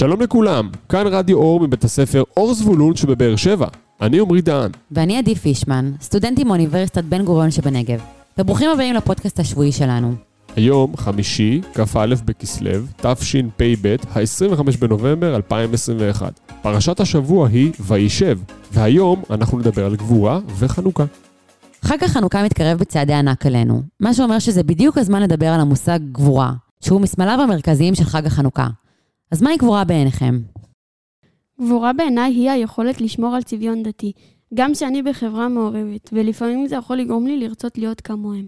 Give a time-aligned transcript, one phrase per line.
[0.00, 3.66] שלום לכולם, כאן רדיו אור מבית הספר אור זבולון שבבאר שבע.
[4.00, 4.70] אני עמרי דהן.
[4.90, 8.00] ואני עדי פישמן, סטודנטית מאוניברסיטת בן גוריון שבנגב.
[8.38, 10.14] וברוכים הבאים לפודקאסט השבועי שלנו.
[10.56, 16.40] היום, חמישי, כ"א בכסלו, תשפ"ב, ה-25 בנובמבר 2021.
[16.62, 18.38] פרשת השבוע היא וישב,
[18.72, 21.04] והיום אנחנו נדבר על גבורה וחנוכה.
[21.82, 26.52] חג החנוכה מתקרב בצעדי ענק עלינו, מה שאומר שזה בדיוק הזמן לדבר על המושג גבורה,
[26.80, 28.66] שהוא מסמליו המרכזיים של חג החנוכה.
[29.30, 30.38] אז מהי גבורה בעיניכם?
[31.60, 34.12] גבורה בעיניי היא היכולת לשמור על צביון דתי,
[34.54, 38.46] גם שאני בחברה מעורבת, ולפעמים זה יכול לגרום לי לרצות להיות כמוהם.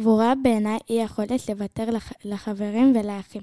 [0.00, 2.12] גבורה בעיניי היא יכולת לוותר לח...
[2.24, 3.42] לחברים ולאחים,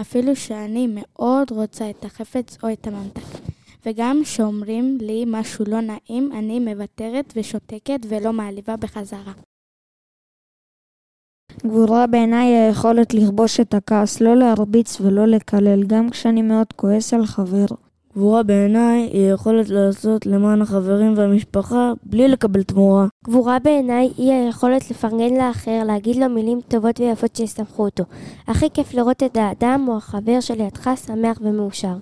[0.00, 3.38] אפילו שאני מאוד רוצה את החפץ או את הממתק.
[3.86, 9.32] וגם כשאומרים לי משהו לא נעים, אני מוותרת ושותקת ולא מעליבה בחזרה.
[11.66, 17.14] גבורה בעיניי היא היכולת לכבוש את הכעס, לא להרביץ ולא לקלל, גם כשאני מאוד כועס
[17.14, 17.66] על חבר.
[18.12, 23.06] גבורה בעיניי היא היכולת לעשות למען החברים והמשפחה בלי לקבל תמורה.
[23.24, 28.04] גבורה בעיניי היא היכולת לפרגן לאחר, להגיד לו מילים טובות ויפות שישמחו אותו.
[28.46, 31.96] הכי כיף לראות את האדם או החבר שלידך שמח ומאושר.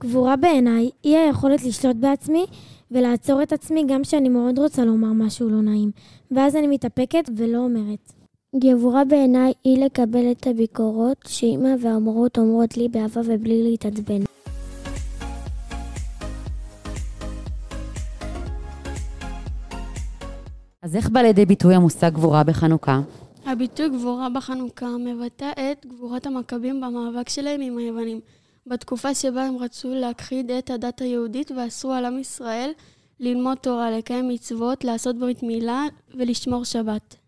[0.00, 2.46] גבורה בעיניי היא היכולת לשלוט בעצמי
[2.90, 5.90] ולעצור את עצמי גם כשאני מאוד רוצה לומר משהו לא נעים,
[6.30, 8.19] ואז אני מתאפקת ולא אומרת.
[8.56, 14.20] גבורה בעיניי היא לקבל את הביקורות שאימא והמורות אומרות לי באהבה ובלי להתעצבן.
[20.82, 23.00] אז איך בא לידי ביטוי המושג גבורה בחנוכה?
[23.46, 28.20] הביטוי גבורה בחנוכה מבטא את גבורת המכבים במאבק שלהם עם היוונים,
[28.66, 32.70] בתקופה שבה הם רצו להכחיד את הדת היהודית ואסרו על עם ישראל
[33.20, 37.19] ללמוד תורה, לקיים מצוות, לעשות ברית מילה ולשמור שבת.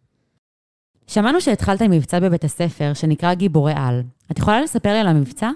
[1.07, 4.03] שמענו שהתחלת עם מבצע בבית הספר שנקרא גיבורי על.
[4.31, 5.51] את יכולה לספר לי על המבצע?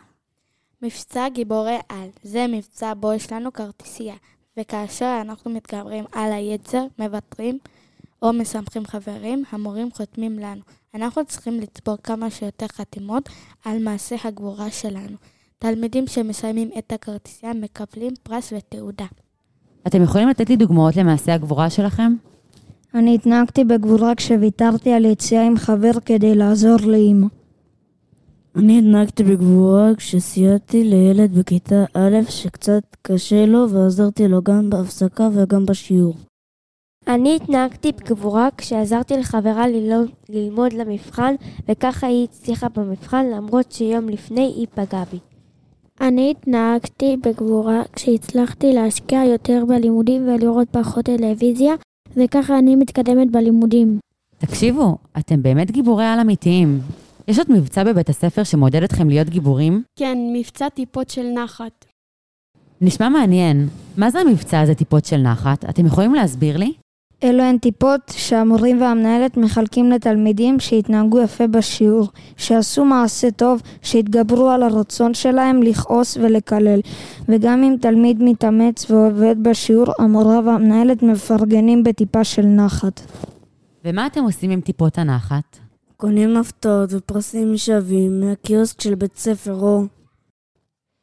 [0.83, 4.14] מבצע גיבורי על זה מבצע בו יש לנו כרטיסייה,
[4.56, 7.58] וכאשר אנחנו מתגברים על היצר, מוותרים
[8.23, 10.61] או משמחים חברים, המורים חותמים לנו.
[10.95, 13.28] אנחנו צריכים לצבור כמה שיותר חתימות
[13.64, 15.17] על מעשה הגבורה שלנו.
[15.58, 19.07] תלמידים שמסיימים את הכרטיסייה מקבלים פרס ותעודה.
[19.86, 22.13] אתם יכולים לתת לי דוגמאות למעשה הגבורה שלכם?
[22.96, 27.27] אני התנהגתי בגבורה כשוויתרתי על יציאה עם חבר כדי לעזור לאמא.
[28.57, 35.67] אני התנהגתי בגבורה כשסייעתי לילד בכיתה א' שקצת קשה לו ועזרתי לו גם בהפסקה וגם
[35.67, 36.14] בשיעור.
[37.08, 41.34] אני התנהגתי בגבורה כשעזרתי לחברה ללמוד, ללמוד למבחן
[41.68, 45.18] וככה היא הצליחה במבחן למרות שיום לפני היא פגעה בי.
[46.01, 51.74] אני התנהגתי בגבורה כשהצלחתי להשקיע יותר בלימודים ולראות פחות טלוויזיה
[52.16, 53.98] וככה אני מתקדמת בלימודים.
[54.38, 56.80] תקשיבו, אתם באמת גיבורי על אמיתיים.
[57.28, 59.82] יש עוד מבצע בבית הספר שמעודד אתכם להיות גיבורים?
[59.98, 61.84] כן, מבצע טיפות של נחת.
[62.80, 63.68] נשמע מעניין.
[63.96, 65.64] מה זה המבצע הזה טיפות של נחת?
[65.64, 66.72] אתם יכולים להסביר לי?
[67.22, 74.62] אלו הן טיפות שהמורים והמנהלת מחלקים לתלמידים שהתנהגו יפה בשיעור, שעשו מעשה טוב, שהתגברו על
[74.62, 76.80] הרצון שלהם לכעוס ולקלל.
[77.28, 83.00] וגם אם תלמיד מתאמץ ועובד בשיעור, המורה והמנהלת מפרגנים בטיפה של נחת.
[83.84, 85.58] ומה אתם עושים עם טיפות הנחת?
[85.96, 89.84] קונים הפתעות ופרסים שווים מהקיוסק של בית ספר אור.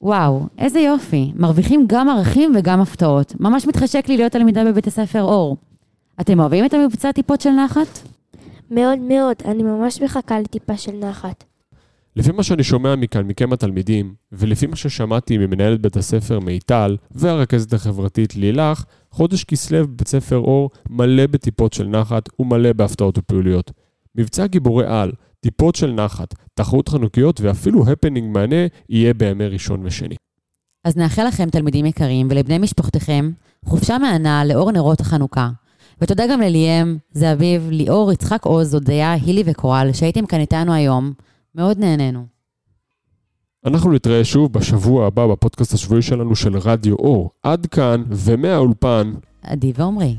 [0.02, 1.32] וואו, איזה יופי.
[1.36, 3.34] מרוויחים גם ערכים וגם הפתעות.
[3.40, 5.58] ממש מתחשק לי להיות תלמידה בבית הספר אור.
[6.22, 8.00] אתם אוהבים את המבצע טיפות של נחת?
[8.72, 11.44] מאוד מאוד, אני ממש מחכה לטיפה של נחת.
[12.16, 17.74] לפי מה שאני שומע מכאן, מכם התלמידים, ולפי מה ששמעתי ממנהלת בית הספר מיטל והרכזת
[17.74, 23.72] החברתית לילך, חודש כסלו בבית ספר אור מלא בטיפות של נחת ומלא בהפתעות ופעילויות.
[24.16, 30.16] מבצע גיבורי על, טיפות של נחת, תחרות חנוכיות ואפילו הפנינג מענה יהיה בימי ראשון ושני.
[30.84, 33.32] אז נאחל לכם, תלמידים יקרים, ולבני משפחותיכם,
[33.66, 35.50] חופשה מהנה לאור נרות החנוכה.
[36.02, 41.14] ותודה גם לליאם, זהביב, ליאור, יצחק עוז, הודיה, הילי וקורל, שהייתם כאן איתנו היום.
[41.56, 42.26] מאוד נהנינו.
[43.66, 47.30] אנחנו נתראה שוב בשבוע הבא בפודקאסט השבועי שלנו של רדיו אור.
[47.44, 49.14] עד כאן, ומהאולפן,
[49.44, 50.16] עדי ועומרי.